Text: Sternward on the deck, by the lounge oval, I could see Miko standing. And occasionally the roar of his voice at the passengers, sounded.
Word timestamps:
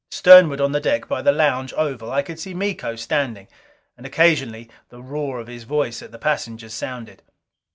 Sternward 0.09 0.59
on 0.59 0.71
the 0.71 0.79
deck, 0.79 1.07
by 1.07 1.21
the 1.21 1.31
lounge 1.31 1.73
oval, 1.73 2.11
I 2.11 2.23
could 2.23 2.39
see 2.39 2.55
Miko 2.55 2.95
standing. 2.95 3.47
And 3.95 4.03
occasionally 4.03 4.67
the 4.89 4.99
roar 5.03 5.39
of 5.39 5.45
his 5.45 5.63
voice 5.63 6.01
at 6.01 6.11
the 6.11 6.17
passengers, 6.17 6.73
sounded. 6.73 7.21